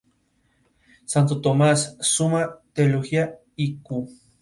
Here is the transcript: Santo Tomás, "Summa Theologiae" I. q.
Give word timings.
Santo 1.05 1.41
Tomás, 1.43 1.95
"Summa 2.01 2.59
Theologiae" 2.73 3.37
I. 3.57 3.77
q. 3.83 4.07